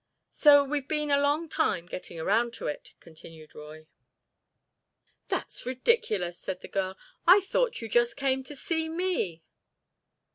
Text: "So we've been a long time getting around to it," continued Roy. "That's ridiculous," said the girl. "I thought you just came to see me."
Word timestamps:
"So 0.31 0.63
we've 0.63 0.87
been 0.87 1.11
a 1.11 1.19
long 1.21 1.47
time 1.47 1.85
getting 1.85 2.19
around 2.19 2.55
to 2.55 2.65
it," 2.65 2.95
continued 2.99 3.53
Roy. 3.53 3.85
"That's 5.27 5.63
ridiculous," 5.67 6.39
said 6.39 6.61
the 6.61 6.67
girl. 6.67 6.97
"I 7.27 7.39
thought 7.41 7.83
you 7.83 7.87
just 7.87 8.17
came 8.17 8.41
to 8.45 8.55
see 8.55 8.89
me." 8.89 9.43